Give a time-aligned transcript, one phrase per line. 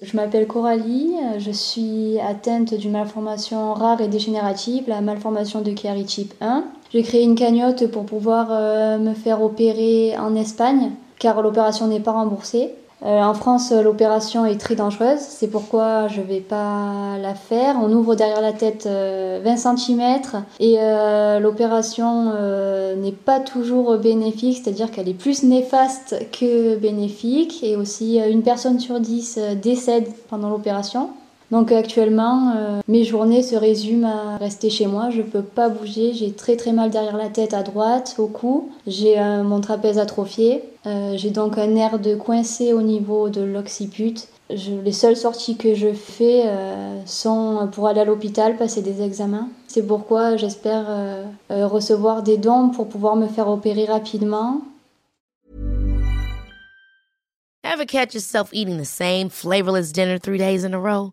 [0.00, 6.04] Je m'appelle Coralie, je suis atteinte d'une malformation rare et dégénérative, la malformation de Chiari
[6.04, 6.62] type 1.
[6.92, 11.98] J'ai créé une cagnotte pour pouvoir euh, me faire opérer en Espagne, car l'opération n'est
[11.98, 12.74] pas remboursée.
[13.04, 17.76] Euh, en France, l'opération est très dangereuse, c'est pourquoi je ne vais pas la faire.
[17.80, 20.02] On ouvre derrière la tête 20 euh, cm
[20.58, 22.32] et euh, l'opération
[22.96, 28.80] n'est pas toujours bénéfique, c'est-à-dire qu'elle est plus néfaste que bénéfique et aussi une personne
[28.80, 31.10] sur 10 décède pendant l'opération.
[31.50, 35.08] Donc actuellement, euh, mes journées se résument à rester chez moi.
[35.10, 36.12] Je peux pas bouger.
[36.12, 38.70] J'ai très très mal derrière la tête à droite, au cou.
[38.86, 40.62] J'ai euh, mon trapèze atrophié.
[40.86, 44.14] Euh, j'ai donc un nerf de coincé au niveau de l'occiput.
[44.50, 46.44] les seules sorties que je fais
[47.04, 49.48] sont pour aller à l'hôpital, passer des examens.
[49.66, 50.86] C'est pourquoi j'espère
[51.50, 54.62] recevoir des dons pour pouvoir me faire opérer rapidement.
[57.62, 61.12] Ever catch yourself eating the same flavorless dinner three days in a row?